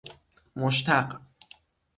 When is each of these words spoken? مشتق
مشتق 0.57 1.21